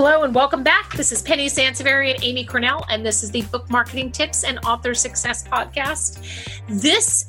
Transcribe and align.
Hello 0.00 0.22
and 0.22 0.32
welcome 0.32 0.62
back. 0.62 0.92
This 0.94 1.10
is 1.10 1.22
Penny 1.22 1.48
Sansevieri 1.48 2.14
and 2.14 2.22
Amy 2.22 2.44
Cornell, 2.44 2.86
and 2.88 3.04
this 3.04 3.24
is 3.24 3.32
the 3.32 3.42
Book 3.42 3.68
Marketing 3.68 4.12
Tips 4.12 4.44
and 4.44 4.60
Author 4.64 4.94
Success 4.94 5.42
Podcast. 5.42 6.20
This 6.68 7.24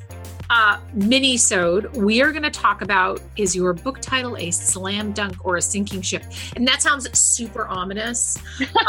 uh, 0.52 0.80
mini-sode 0.94 1.96
we 1.98 2.22
are 2.22 2.32
going 2.32 2.44
to 2.44 2.52
talk 2.52 2.84
about 2.84 3.22
is 3.38 3.56
your 3.56 3.74
book 3.74 4.00
title 4.02 4.38
a 4.38 4.52
slam 4.52 5.12
dunk 5.14 5.44
or 5.44 5.58
a 5.58 5.62
sinking 5.64 6.04
ship 6.04 6.24
and 6.56 6.68
that 6.68 6.82
sounds 6.82 7.08
super 7.18 7.68
ominous 7.68 8.38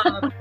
um, 0.05 0.33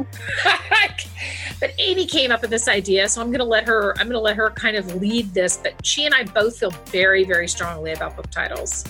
but 1.59 1.73
amy 1.77 2.05
came 2.05 2.31
up 2.31 2.41
with 2.41 2.49
this 2.49 2.69
idea 2.69 3.07
so 3.09 3.21
i'm 3.21 3.27
going 3.27 3.39
to 3.39 3.43
let 3.43 3.67
her 3.67 3.91
i'm 3.99 4.07
going 4.07 4.11
to 4.11 4.19
let 4.19 4.37
her 4.37 4.49
kind 4.51 4.77
of 4.77 4.95
lead 4.95 5.33
this 5.33 5.57
but 5.57 5.73
she 5.85 6.05
and 6.05 6.15
i 6.15 6.23
both 6.23 6.57
feel 6.57 6.71
very 6.85 7.25
very 7.25 7.49
strongly 7.49 7.91
about 7.91 8.15
book 8.15 8.29
titles 8.31 8.85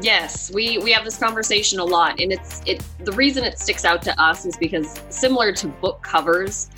Yes, 0.00 0.50
we 0.52 0.78
we 0.78 0.92
have 0.92 1.04
this 1.04 1.18
conversation 1.18 1.78
a 1.78 1.84
lot, 1.84 2.20
and 2.20 2.32
it's 2.32 2.60
it. 2.66 2.84
The 3.00 3.12
reason 3.12 3.44
it 3.44 3.58
sticks 3.58 3.84
out 3.84 4.02
to 4.02 4.20
us 4.20 4.44
is 4.44 4.56
because 4.56 5.00
similar 5.08 5.52
to 5.52 5.68
book 5.68 6.02
covers, 6.02 6.68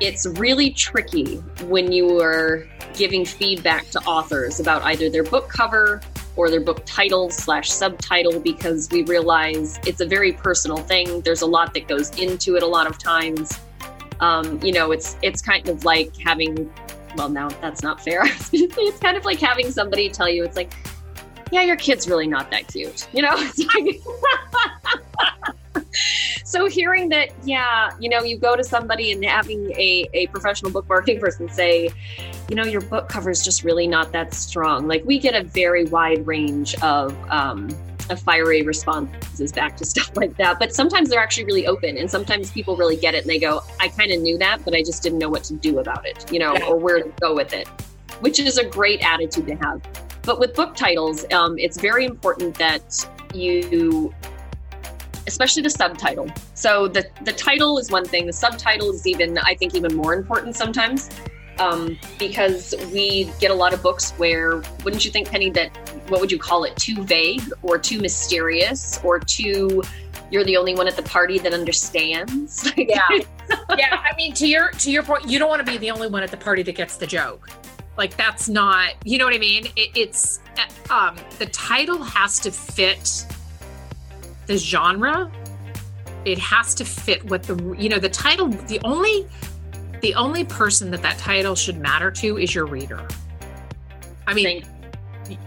it's 0.00 0.26
really 0.38 0.70
tricky 0.70 1.36
when 1.66 1.90
you 1.90 2.20
are 2.20 2.68
giving 2.94 3.24
feedback 3.24 3.88
to 3.90 4.00
authors 4.00 4.60
about 4.60 4.82
either 4.82 5.10
their 5.10 5.24
book 5.24 5.48
cover 5.48 6.00
or 6.36 6.50
their 6.50 6.60
book 6.60 6.82
title 6.86 7.30
slash 7.30 7.70
subtitle 7.70 8.38
because 8.40 8.88
we 8.90 9.02
realize 9.02 9.78
it's 9.86 10.00
a 10.00 10.06
very 10.06 10.32
personal 10.32 10.78
thing. 10.78 11.20
There's 11.22 11.42
a 11.42 11.46
lot 11.46 11.74
that 11.74 11.88
goes 11.88 12.10
into 12.18 12.56
it 12.56 12.62
a 12.62 12.66
lot 12.66 12.86
of 12.86 12.98
times. 12.98 13.58
Um, 14.20 14.60
you 14.62 14.72
know, 14.72 14.92
it's 14.92 15.16
it's 15.22 15.42
kind 15.42 15.68
of 15.68 15.84
like 15.84 16.16
having 16.16 16.72
well, 17.16 17.28
now 17.28 17.48
that's 17.60 17.82
not 17.82 18.00
fair. 18.00 18.22
it's 18.52 19.00
kind 19.00 19.16
of 19.16 19.24
like 19.24 19.40
having 19.40 19.72
somebody 19.72 20.08
tell 20.08 20.28
you 20.28 20.44
it's 20.44 20.56
like 20.56 20.72
yeah, 21.50 21.62
your 21.62 21.76
kid's 21.76 22.08
really 22.08 22.26
not 22.26 22.50
that 22.50 22.68
cute, 22.68 23.08
you 23.12 23.22
know? 23.22 23.36
so 26.44 26.66
hearing 26.66 27.08
that, 27.08 27.30
yeah, 27.44 27.90
you 27.98 28.08
know, 28.08 28.22
you 28.22 28.38
go 28.38 28.56
to 28.56 28.64
somebody 28.64 29.12
and 29.12 29.24
having 29.24 29.70
a, 29.72 30.08
a 30.12 30.26
professional 30.28 30.70
book 30.70 30.88
marketing 30.88 31.20
person 31.20 31.48
say, 31.48 31.90
you 32.48 32.56
know, 32.56 32.64
your 32.64 32.80
book 32.80 33.08
cover 33.08 33.30
is 33.30 33.44
just 33.44 33.64
really 33.64 33.86
not 33.86 34.12
that 34.12 34.34
strong. 34.34 34.86
Like 34.86 35.04
we 35.04 35.18
get 35.18 35.34
a 35.34 35.42
very 35.44 35.84
wide 35.84 36.26
range 36.26 36.74
of, 36.82 37.16
um, 37.30 37.68
of 38.10 38.20
fiery 38.20 38.62
responses 38.62 39.52
back 39.52 39.76
to 39.76 39.84
stuff 39.86 40.16
like 40.16 40.36
that. 40.36 40.58
But 40.58 40.74
sometimes 40.74 41.08
they're 41.08 41.20
actually 41.20 41.44
really 41.44 41.66
open, 41.66 41.96
and 41.96 42.10
sometimes 42.10 42.50
people 42.50 42.76
really 42.76 42.96
get 42.96 43.14
it 43.14 43.22
and 43.22 43.30
they 43.30 43.38
go, 43.38 43.62
I 43.78 43.88
kind 43.88 44.12
of 44.12 44.20
knew 44.20 44.38
that, 44.38 44.64
but 44.64 44.74
I 44.74 44.82
just 44.82 45.02
didn't 45.02 45.18
know 45.18 45.28
what 45.28 45.44
to 45.44 45.54
do 45.54 45.78
about 45.78 46.06
it, 46.06 46.30
you 46.32 46.38
know, 46.38 46.56
or 46.66 46.76
where 46.76 47.02
to 47.02 47.08
go 47.20 47.34
with 47.34 47.52
it, 47.52 47.68
which 48.20 48.38
is 48.38 48.58
a 48.58 48.64
great 48.64 49.04
attitude 49.04 49.46
to 49.46 49.54
have. 49.56 49.80
But 50.22 50.38
with 50.38 50.54
book 50.54 50.74
titles, 50.74 51.24
um, 51.32 51.58
it's 51.58 51.78
very 51.78 52.04
important 52.04 52.56
that 52.58 53.06
you, 53.34 54.14
especially 55.26 55.62
the 55.62 55.70
subtitle. 55.70 56.30
So 56.54 56.88
the 56.88 57.06
the 57.22 57.32
title 57.32 57.78
is 57.78 57.90
one 57.90 58.04
thing. 58.04 58.26
The 58.26 58.32
subtitle 58.32 58.90
is 58.90 59.06
even, 59.06 59.38
I 59.38 59.54
think, 59.54 59.74
even 59.74 59.94
more 59.94 60.14
important 60.14 60.56
sometimes. 60.56 61.10
Um, 61.58 61.98
because 62.18 62.74
we 62.90 63.30
get 63.38 63.50
a 63.50 63.54
lot 63.54 63.74
of 63.74 63.82
books 63.82 64.12
where, 64.12 64.62
wouldn't 64.82 65.04
you 65.04 65.10
think, 65.10 65.28
Penny, 65.28 65.50
that 65.50 65.68
what 66.08 66.18
would 66.18 66.32
you 66.32 66.38
call 66.38 66.64
it? 66.64 66.74
Too 66.76 67.02
vague 67.04 67.42
or 67.62 67.76
too 67.76 68.00
mysterious 68.00 68.98
or 69.04 69.20
too 69.20 69.82
you're 70.30 70.44
the 70.44 70.56
only 70.56 70.74
one 70.74 70.86
at 70.86 70.96
the 70.96 71.02
party 71.02 71.38
that 71.38 71.52
understands. 71.52 72.70
yeah, 72.76 73.02
yeah. 73.76 74.02
I 74.02 74.14
mean, 74.16 74.32
to 74.34 74.46
your 74.46 74.70
to 74.70 74.90
your 74.90 75.02
point, 75.02 75.28
you 75.28 75.38
don't 75.38 75.48
want 75.48 75.64
to 75.64 75.70
be 75.70 75.76
the 75.78 75.90
only 75.90 76.08
one 76.08 76.22
at 76.22 76.30
the 76.30 76.36
party 76.36 76.62
that 76.62 76.76
gets 76.76 76.96
the 76.96 77.06
joke. 77.06 77.50
Like 78.00 78.16
that's 78.16 78.48
not, 78.48 78.94
you 79.04 79.18
know 79.18 79.26
what 79.26 79.34
I 79.34 79.38
mean? 79.38 79.66
It, 79.76 79.90
it's 79.94 80.40
um, 80.88 81.16
the 81.38 81.44
title 81.44 82.02
has 82.02 82.38
to 82.38 82.50
fit 82.50 83.26
the 84.46 84.56
genre. 84.56 85.30
It 86.24 86.38
has 86.38 86.74
to 86.76 86.86
fit 86.86 87.22
what 87.26 87.42
the 87.42 87.56
you 87.78 87.90
know 87.90 87.98
the 87.98 88.08
title. 88.08 88.48
The 88.48 88.80
only 88.84 89.28
the 90.00 90.14
only 90.14 90.44
person 90.44 90.90
that 90.92 91.02
that 91.02 91.18
title 91.18 91.54
should 91.54 91.76
matter 91.76 92.10
to 92.10 92.38
is 92.38 92.54
your 92.54 92.64
reader. 92.64 93.06
I 94.26 94.32
mean, 94.32 94.64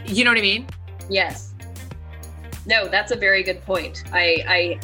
you 0.06 0.24
know 0.24 0.30
what 0.30 0.38
I 0.38 0.42
mean? 0.42 0.68
Yes. 1.10 1.56
No, 2.68 2.88
that's 2.88 3.12
a 3.12 3.16
very 3.16 3.42
good 3.42 3.64
point. 3.66 4.04
I, 4.14 4.46
I 4.48 4.80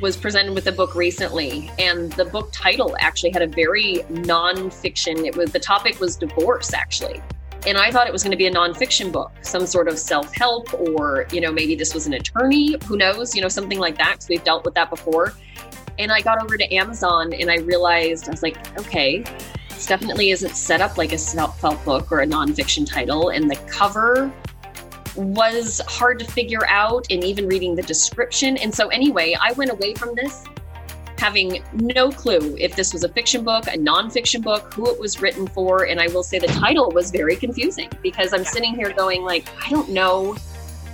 was 0.00 0.16
presented 0.16 0.54
with 0.54 0.66
a 0.66 0.72
book 0.72 0.94
recently, 0.94 1.70
and 1.78 2.12
the 2.12 2.24
book 2.24 2.50
title 2.52 2.96
actually 3.00 3.30
had 3.30 3.42
a 3.42 3.46
very 3.46 4.04
nonfiction. 4.10 5.26
It 5.26 5.36
was 5.36 5.52
the 5.52 5.58
topic 5.58 6.00
was 6.00 6.16
divorce, 6.16 6.72
actually. 6.72 7.22
And 7.66 7.76
I 7.76 7.90
thought 7.90 8.06
it 8.06 8.12
was 8.12 8.22
going 8.22 8.30
to 8.30 8.38
be 8.38 8.46
a 8.46 8.52
nonfiction 8.52 9.12
book, 9.12 9.32
some 9.42 9.66
sort 9.66 9.86
of 9.86 9.98
self 9.98 10.34
help, 10.34 10.72
or, 10.74 11.26
you 11.30 11.40
know, 11.40 11.52
maybe 11.52 11.74
this 11.74 11.92
was 11.92 12.06
an 12.06 12.14
attorney, 12.14 12.76
who 12.86 12.96
knows, 12.96 13.34
you 13.34 13.42
know, 13.42 13.48
something 13.48 13.78
like 13.78 13.98
that, 13.98 14.12
because 14.12 14.28
we've 14.28 14.44
dealt 14.44 14.64
with 14.64 14.74
that 14.74 14.88
before. 14.88 15.34
And 15.98 16.10
I 16.10 16.22
got 16.22 16.42
over 16.42 16.56
to 16.56 16.74
Amazon 16.74 17.34
and 17.34 17.50
I 17.50 17.56
realized, 17.56 18.28
I 18.28 18.30
was 18.30 18.42
like, 18.42 18.78
okay, 18.78 19.22
this 19.68 19.84
definitely 19.84 20.30
isn't 20.30 20.56
set 20.56 20.80
up 20.80 20.96
like 20.96 21.12
a 21.12 21.18
self 21.18 21.60
help 21.60 21.84
book 21.84 22.10
or 22.10 22.20
a 22.20 22.26
nonfiction 22.26 22.86
title. 22.86 23.28
And 23.28 23.50
the 23.50 23.56
cover 23.66 24.32
was 25.16 25.80
hard 25.86 26.18
to 26.20 26.24
figure 26.24 26.66
out 26.68 27.06
and 27.10 27.24
even 27.24 27.46
reading 27.48 27.74
the 27.74 27.82
description. 27.82 28.56
And 28.56 28.74
so, 28.74 28.88
anyway, 28.88 29.36
I 29.40 29.52
went 29.52 29.70
away 29.70 29.94
from 29.94 30.14
this 30.14 30.44
having 31.18 31.62
no 31.74 32.10
clue 32.10 32.56
if 32.58 32.74
this 32.76 32.94
was 32.94 33.04
a 33.04 33.08
fiction 33.08 33.44
book, 33.44 33.66
a 33.66 33.76
nonfiction 33.76 34.42
book, 34.42 34.72
who 34.72 34.90
it 34.90 34.98
was 34.98 35.20
written 35.20 35.46
for. 35.46 35.84
And 35.84 36.00
I 36.00 36.06
will 36.08 36.22
say 36.22 36.38
the 36.38 36.46
title 36.46 36.90
was 36.90 37.10
very 37.10 37.36
confusing 37.36 37.90
because 38.02 38.32
I'm 38.32 38.44
sitting 38.44 38.74
here 38.74 38.90
going, 38.92 39.22
like, 39.22 39.46
I 39.62 39.68
don't 39.68 39.90
know 39.90 40.34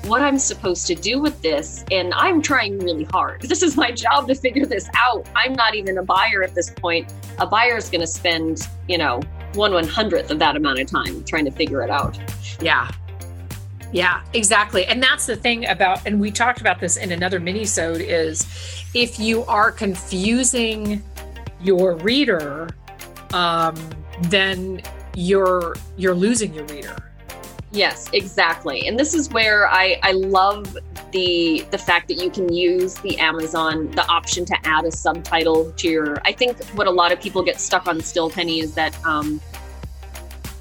what 0.05 0.23
I'm 0.23 0.39
supposed 0.39 0.87
to 0.89 0.97
do 0.97 1.21
with 1.21 1.41
this. 1.43 1.85
And 1.93 2.13
I'm 2.15 2.43
trying 2.43 2.81
really 2.81 3.05
hard. 3.05 3.43
This 3.43 3.63
is 3.63 3.77
my 3.77 3.93
job 3.93 4.27
to 4.27 4.35
figure 4.35 4.67
this 4.67 4.89
out. 4.97 5.29
I'm 5.37 5.53
not 5.53 5.77
even 5.77 5.99
a 5.99 6.03
buyer 6.03 6.43
at 6.43 6.57
this 6.57 6.71
point. 6.71 7.13
A 7.39 7.47
buyer 7.47 7.77
is 7.77 7.89
going 7.89 8.01
to 8.01 8.07
spend, 8.07 8.69
you 8.89 8.99
know, 8.99 9.21
one 9.55 9.73
one 9.73 9.87
hundredth 9.87 10.31
of 10.33 10.41
that 10.41 10.57
amount 10.57 10.81
of 10.81 10.89
time 10.89 11.23
trying 11.25 11.45
to 11.45 11.53
figure 11.53 11.83
it 11.83 11.91
out. 11.91 12.19
Yeah. 12.61 12.91
Yeah, 13.93 14.23
exactly. 14.35 14.85
And 14.87 15.03
that's 15.03 15.27
the 15.27 15.37
thing 15.37 15.67
about, 15.67 16.07
and 16.07 16.21
we 16.21 16.31
talked 16.31 16.61
about 16.61 16.81
this 16.81 16.97
in 16.97 17.13
another 17.13 17.41
mini-sode, 17.41 18.01
is 18.01 18.47
if 18.95 19.19
you 19.19 19.45
are 19.45 19.71
confusing 19.71 21.03
your 21.63 21.97
reader, 21.97 22.69
um, 23.33 23.77
then 24.23 24.83
you're 25.15 25.75
you're 25.97 26.15
losing 26.15 26.53
your 26.53 26.65
reader. 26.65 26.97
Yes, 27.73 28.11
exactly. 28.13 28.87
And 28.87 28.99
this 28.99 29.15
is 29.15 29.31
where 29.31 29.69
I, 29.69 29.99
I 30.03 30.13
love 30.13 30.77
the 31.13 31.67
the 31.71 31.79
fact 31.79 32.09
that 32.09 32.15
you 32.15 32.31
can 32.31 32.53
use 32.53 32.95
the 32.97 33.19
Amazon 33.19 33.91
the 33.93 34.07
option 34.09 34.45
to 34.47 34.57
add 34.65 34.85
a 34.85 34.91
subtitle 34.91 35.73
to 35.73 35.89
your. 35.89 36.21
I 36.25 36.33
think 36.33 36.63
what 36.77 36.87
a 36.87 36.91
lot 36.91 37.13
of 37.13 37.21
people 37.21 37.43
get 37.43 37.61
stuck 37.61 37.87
on 37.87 38.01
still, 38.01 38.31
Penny, 38.31 38.61
is 38.61 38.75
that 38.75 38.95
um, 39.05 39.41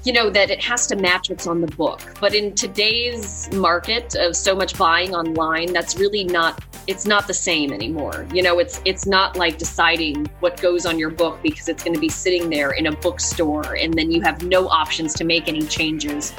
you 0.06 0.12
know 0.12 0.30
that 0.30 0.52
it 0.52 0.62
has 0.62 0.86
to 0.86 0.94
match 0.94 1.30
what's 1.30 1.48
on 1.48 1.60
the 1.60 1.66
book. 1.66 2.00
But 2.20 2.32
in 2.32 2.54
today's 2.54 3.52
market 3.52 4.14
of 4.14 4.36
so 4.36 4.54
much 4.54 4.78
buying 4.78 5.16
online 5.16 5.72
that's 5.72 5.96
really 5.96 6.22
not 6.22 6.64
it's 6.86 7.06
not 7.06 7.26
the 7.26 7.34
same 7.34 7.72
anymore. 7.72 8.24
You 8.32 8.44
know 8.44 8.60
it's 8.60 8.80
it's 8.84 9.04
not 9.04 9.36
like 9.36 9.58
deciding 9.58 10.26
what 10.38 10.60
goes 10.60 10.86
on 10.86 10.96
your 10.96 11.10
book 11.10 11.40
because 11.42 11.68
it's 11.68 11.82
going 11.82 11.94
to 11.94 12.00
be 12.00 12.08
sitting 12.08 12.48
there 12.48 12.70
in 12.70 12.86
a 12.86 12.92
bookstore 12.92 13.74
and 13.74 13.92
then 13.94 14.12
you 14.12 14.20
have 14.20 14.44
no 14.44 14.68
options 14.68 15.12
to 15.14 15.24
make 15.24 15.48
any 15.48 15.66
changes. 15.66 16.32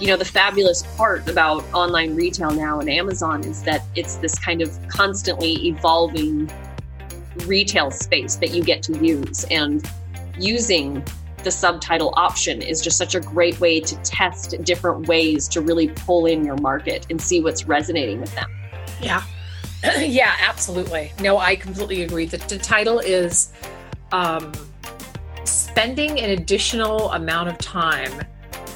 You 0.00 0.06
know 0.06 0.16
the 0.16 0.24
fabulous 0.24 0.82
part 0.96 1.28
about 1.28 1.64
online 1.74 2.16
retail 2.16 2.50
now 2.50 2.80
and 2.80 2.88
amazon 2.88 3.44
is 3.44 3.62
that 3.64 3.82
it's 3.94 4.16
this 4.16 4.38
kind 4.38 4.62
of 4.62 4.70
constantly 4.88 5.66
evolving 5.66 6.50
retail 7.44 7.90
space 7.90 8.36
that 8.36 8.52
you 8.52 8.64
get 8.64 8.82
to 8.84 9.04
use. 9.04 9.44
And 9.50 9.86
using 10.38 11.04
the 11.44 11.50
subtitle 11.50 12.12
option 12.16 12.62
is 12.62 12.80
just 12.80 12.96
such 12.98 13.14
a 13.14 13.20
great 13.20 13.58
way 13.60 13.80
to 13.80 13.96
test 14.02 14.62
different 14.64 15.08
ways 15.08 15.48
to 15.48 15.60
really 15.60 15.88
pull 15.88 16.26
in 16.26 16.44
your 16.44 16.56
market 16.56 17.06
and 17.10 17.20
see 17.20 17.40
what's 17.40 17.66
resonating 17.66 18.20
with 18.20 18.34
them. 18.34 18.50
Yeah. 19.00 19.22
yeah, 20.00 20.34
absolutely. 20.40 21.12
No, 21.20 21.38
I 21.38 21.56
completely 21.56 22.02
agree. 22.02 22.26
The, 22.26 22.38
the 22.38 22.58
title 22.58 23.00
is 23.00 23.52
um, 24.12 24.52
spending 25.44 26.20
an 26.20 26.30
additional 26.30 27.10
amount 27.12 27.48
of 27.48 27.58
time 27.58 28.22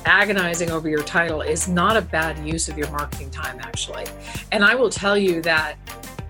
agonizing 0.04 0.70
over 0.70 0.88
your 0.88 1.02
title 1.02 1.42
is 1.42 1.68
not 1.68 1.96
a 1.96 2.00
bad 2.00 2.38
use 2.46 2.68
of 2.68 2.78
your 2.78 2.90
marketing 2.90 3.30
time, 3.30 3.58
actually. 3.60 4.04
And 4.52 4.64
I 4.64 4.74
will 4.74 4.90
tell 4.90 5.18
you 5.18 5.42
that 5.42 5.76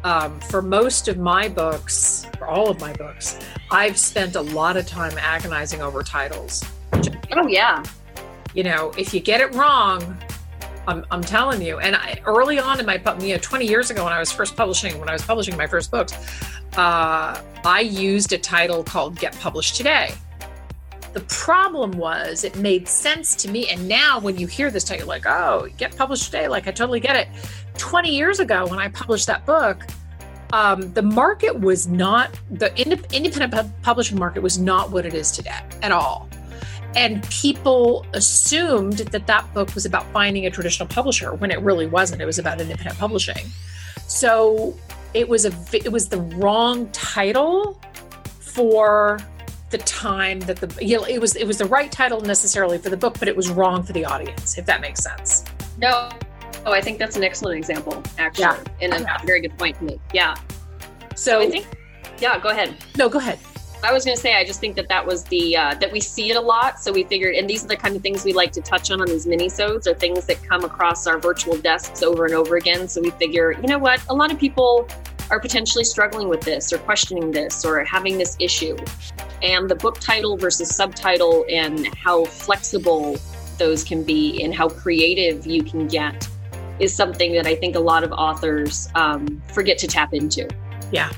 um, 0.03 0.41
for 0.41 0.63
most 0.63 1.09
of 1.09 1.19
my 1.19 1.49
books, 1.49 2.27
for 2.39 2.47
all 2.47 2.69
of 2.69 2.81
my 2.81 2.93
books, 2.95 3.39
I've 3.71 3.99
spent 3.99 4.37
a 4.37 4.41
lot 4.41 4.77
of 4.77 4.87
time 4.87 5.17
agonizing 5.19 5.83
over 5.83 6.03
titles. 6.03 6.65
Oh, 7.33 7.49
yeah. 7.49 7.85
You 8.55 8.63
know, 8.63 8.93
if 8.97 9.13
you 9.13 9.21
get 9.21 9.41
it 9.41 9.55
wrong, 9.55 10.17
I'm, 10.87 11.05
I'm 11.11 11.23
telling 11.23 11.61
you. 11.61 11.79
And 11.79 11.97
I, 11.97 12.21
early 12.25 12.59
on 12.59 12.79
in 12.79 12.87
my, 12.87 13.03
you 13.21 13.35
know, 13.35 13.39
20 13.39 13.67
years 13.67 13.91
ago 13.91 14.05
when 14.05 14.13
I 14.13 14.21
was 14.21 14.31
first 14.31 14.57
publishing, 14.57 14.99
when 15.01 15.09
I 15.09 15.13
was 15.13 15.23
publishing 15.23 15.57
my 15.57 15.67
first 15.67 15.91
books, 15.91 16.13
uh, 16.77 17.41
I 17.65 17.81
used 17.81 18.33
a 18.33 18.39
title 18.39 18.85
called 18.85 19.19
Get 19.19 19.37
Published 19.41 19.77
Today. 19.77 20.15
The 21.13 21.21
problem 21.23 21.93
was 21.93 22.45
it 22.45 22.57
made 22.57 22.87
sense 22.87 23.35
to 23.37 23.51
me. 23.51 23.69
And 23.69 23.89
now 23.89 24.21
when 24.21 24.39
you 24.39 24.47
hear 24.47 24.71
this 24.71 24.85
title, 24.85 25.07
you're 25.07 25.09
like, 25.09 25.27
oh, 25.27 25.69
Get 25.77 25.97
Published 25.97 26.27
Today, 26.27 26.47
like 26.47 26.69
I 26.69 26.71
totally 26.71 27.01
get 27.01 27.17
it. 27.17 27.29
20 27.79 28.15
years 28.15 28.39
ago 28.39 28.67
when 28.67 28.79
I 28.79 28.89
published 28.89 29.27
that 29.27 29.45
book, 29.45 29.87
um, 30.53 30.93
the 30.93 31.03
market 31.03 31.61
was 31.61 31.87
not 31.87 32.31
the 32.51 32.71
indep- 32.71 33.13
independent 33.13 33.53
pub- 33.53 33.83
publishing 33.83 34.19
market 34.19 34.43
was 34.43 34.59
not 34.59 34.91
what 34.91 35.05
it 35.05 35.15
is 35.15 35.33
today 35.33 35.61
at 35.83 35.93
all. 35.93 36.29
And 36.95 37.23
people 37.29 38.07
assumed 38.15 38.99
that 38.99 39.27
that 39.27 39.53
book 39.53 39.75
was 39.75 39.85
about 39.85 40.07
finding 40.13 40.47
a 40.47 40.51
traditional 40.51 40.89
publisher 40.89 41.35
when 41.35 41.51
it 41.51 41.61
really 41.61 41.87
wasn't. 41.87 42.23
It 42.23 42.27
was 42.27 42.39
about 42.39 42.61
independent 42.61 42.99
publishing. 42.99 43.51
So 44.07 44.75
it 45.13 45.29
was 45.29 45.45
a 45.45 45.53
it 45.73 45.93
was 45.93 46.09
the 46.09 46.21
wrong 46.21 46.89
title 46.93 47.81
for 48.41 49.19
the 49.71 49.79
time 49.79 50.41
that 50.41 50.57
the 50.59 50.85
you 50.85 50.97
know 50.97 51.05
it 51.05 51.21
was 51.21 51.37
it 51.37 51.47
was 51.47 51.59
the 51.59 51.65
right 51.67 51.91
title 51.91 52.21
necessarily 52.21 52.79
for 52.79 52.89
the 52.89 52.97
book 52.97 53.19
but 53.19 53.27
it 53.27 53.37
was 53.37 53.51
wrong 53.51 53.83
for 53.83 53.93
the 53.93 54.05
audience 54.05 54.57
if 54.57 54.65
that 54.67 54.81
makes 54.81 55.03
sense. 55.03 55.45
No 55.79 56.09
oh 56.67 56.73
i 56.73 56.81
think 56.81 56.99
that's 56.99 57.17
an 57.17 57.25
excellent 57.25 57.57
example 57.57 58.03
actually 58.19 58.45
yeah. 58.45 58.65
and 58.81 58.93
a 58.93 59.01
yeah. 59.01 59.19
very 59.25 59.41
good 59.41 59.57
point 59.59 59.77
to 59.79 59.85
make. 59.85 60.01
yeah 60.13 60.35
so, 61.15 61.17
so 61.17 61.41
i 61.41 61.51
think 61.51 61.67
yeah 62.19 62.39
go 62.39 62.51
ahead 62.51 62.77
no 62.97 63.09
go 63.09 63.19
ahead 63.19 63.39
I 63.85 63.93
was 63.93 64.05
going 64.05 64.17
to 64.17 64.21
say, 64.21 64.35
I 64.35 64.45
just 64.45 64.59
think 64.59 64.75
that 64.77 64.89
that 64.89 65.07
was 65.07 65.23
the 65.25 65.57
uh, 65.57 65.75
that 65.75 65.93
we 65.93 66.01
see 66.01 66.31
it 66.31 66.37
a 66.37 66.41
lot. 66.41 66.81
So 66.81 66.93
we 66.93 67.05
figured, 67.05 67.37
and 67.37 67.49
these 67.49 67.65
are 67.65 67.69
the 67.69 67.77
kind 67.77 67.95
of 67.95 68.03
things 68.03 68.25
we 68.25 68.33
like 68.33 68.51
to 68.53 68.61
touch 68.61 68.91
on 68.91 69.01
on 69.01 69.07
these 69.07 69.27
mini-sodes, 69.27 69.87
are 69.87 69.95
things 69.95 70.27
that 70.27 70.43
come 70.43 70.65
across 70.65 71.07
our 71.07 71.19
virtual 71.19 71.57
desks 71.59 72.03
over 72.03 72.25
and 72.25 72.35
over 72.35 72.57
again. 72.57 72.89
So 72.89 73.01
we 73.01 73.11
figure, 73.11 73.53
you 73.53 73.69
know 73.69 73.79
what, 73.79 74.03
a 74.09 74.15
lot 74.15 74.33
of 74.33 74.39
people 74.39 74.89
are 75.31 75.39
potentially 75.39 75.85
struggling 75.85 76.29
with 76.29 76.41
this, 76.41 76.73
or 76.73 76.79
questioning 76.79 77.31
this, 77.31 77.65
or 77.65 77.85
having 77.85 78.17
this 78.17 78.37
issue, 78.41 78.77
and 79.43 79.69
the 79.69 79.75
book 79.77 80.01
title 80.01 80.37
versus 80.37 80.75
subtitle, 80.75 81.45
and 81.49 81.87
how 81.95 82.25
flexible 82.25 83.19
those 83.59 83.85
can 83.85 84.03
be, 84.03 84.43
and 84.43 84.55
how 84.55 84.69
creative 84.69 85.47
you 85.47 85.63
can 85.63 85.87
get, 85.87 86.29
is 86.79 86.95
something 86.95 87.33
that 87.33 87.47
I 87.47 87.55
think 87.55 87.77
a 87.77 87.81
lot 87.81 88.05
of 88.05 88.13
authors 88.13 88.89
um, 88.95 89.43
forget 89.53 89.79
to 89.79 89.87
tap 89.87 90.15
into. 90.15 90.49
Yeah, 90.93 91.11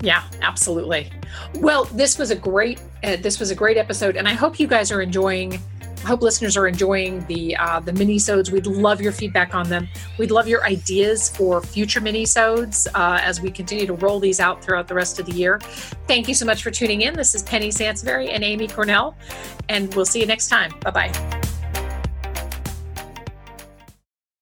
yeah, 0.00 0.24
absolutely. 0.42 1.10
Well, 1.54 1.84
this 1.86 2.18
was 2.18 2.30
a 2.30 2.36
great 2.36 2.80
uh, 3.02 3.16
this 3.16 3.38
was 3.38 3.50
a 3.50 3.54
great 3.54 3.76
episode, 3.76 4.16
and 4.16 4.28
I 4.28 4.32
hope 4.32 4.58
you 4.58 4.66
guys 4.66 4.90
are 4.90 5.02
enjoying. 5.02 5.60
I 6.04 6.08
hope 6.08 6.20
listeners 6.20 6.54
are 6.58 6.66
enjoying 6.66 7.24
the 7.26 7.56
uh, 7.56 7.80
the 7.80 7.92
mini-sodes. 7.92 8.50
We'd 8.50 8.66
love 8.66 9.00
your 9.00 9.12
feedback 9.12 9.54
on 9.54 9.68
them. 9.70 9.88
We'd 10.18 10.30
love 10.30 10.46
your 10.46 10.62
ideas 10.64 11.30
for 11.30 11.62
future 11.62 12.00
mini-sodes 12.00 12.86
uh, 12.94 13.20
as 13.22 13.40
we 13.40 13.50
continue 13.50 13.86
to 13.86 13.94
roll 13.94 14.20
these 14.20 14.38
out 14.38 14.62
throughout 14.62 14.86
the 14.86 14.94
rest 14.94 15.18
of 15.18 15.26
the 15.26 15.32
year. 15.32 15.60
Thank 16.06 16.28
you 16.28 16.34
so 16.34 16.44
much 16.44 16.62
for 16.62 16.70
tuning 16.70 17.02
in. 17.02 17.14
This 17.14 17.34
is 17.34 17.42
Penny 17.42 17.68
Sansevieri 17.68 18.30
and 18.30 18.44
Amy 18.44 18.68
Cornell, 18.68 19.16
and 19.70 19.94
we'll 19.94 20.04
see 20.04 20.20
you 20.20 20.26
next 20.26 20.48
time. 20.48 20.74
Bye 20.80 20.90
bye. 20.90 21.43